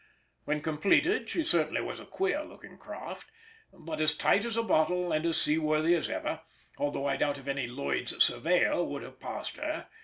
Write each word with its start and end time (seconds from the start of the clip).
When 0.45 0.61
completed 0.61 1.29
she 1.29 1.43
certainly 1.43 1.79
was 1.81 1.99
a 1.99 2.07
queer 2.07 2.43
looking 2.43 2.79
craft, 2.79 3.29
but 3.71 4.01
as 4.01 4.17
tight 4.17 4.45
as 4.45 4.57
a 4.57 4.63
bottle 4.63 5.11
and 5.11 5.23
as 5.27 5.39
seaworthy 5.39 5.93
as 5.93 6.09
ever, 6.09 6.41
although 6.79 7.05
I 7.05 7.17
doubt 7.17 7.37
if 7.37 7.47
any 7.47 7.67
Lloyd's 7.67 8.23
surveyor 8.23 8.83
would 8.83 9.03
have 9.03 9.19
passed 9.19 9.57
her. 9.57 9.89